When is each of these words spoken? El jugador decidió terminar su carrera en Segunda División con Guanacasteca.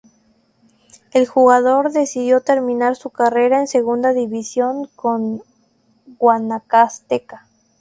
El 1.11 1.27
jugador 1.27 1.91
decidió 1.91 2.41
terminar 2.41 2.95
su 2.95 3.11
carrera 3.11 3.59
en 3.59 3.67
Segunda 3.67 4.13
División 4.13 4.89
con 4.95 5.43
Guanacasteca. 6.17 7.45